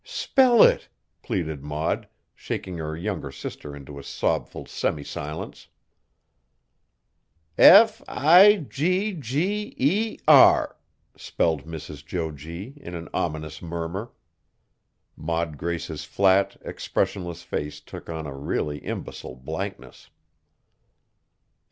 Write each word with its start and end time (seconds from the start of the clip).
"Spell 0.03 0.63
it!" 0.63 0.87
pleaded 1.21 1.63
Maud, 1.63 2.07
shaking 2.33 2.79
her 2.79 2.97
younger 2.97 3.31
sister 3.31 3.75
into 3.75 3.99
a 3.99 4.03
sobful 4.03 4.65
semi 4.65 5.03
silence. 5.03 5.67
"F 7.55 8.01
i 8.07 8.65
g 8.67 9.13
g 9.13 9.75
e 9.77 10.17
r!" 10.27 10.75
spelled 11.15 11.65
Mrs. 11.65 12.03
Jo 12.03 12.31
G. 12.31 12.73
in 12.77 12.95
an 12.95 13.09
ominous 13.13 13.61
murmur. 13.61 14.09
Maud 15.15 15.59
Grace's 15.59 16.03
flat, 16.03 16.57
expressionless 16.65 17.43
face 17.43 17.79
took 17.79 18.09
on 18.09 18.25
a 18.25 18.33
really 18.35 18.79
imbecile 18.79 19.35
blankness. 19.35 20.09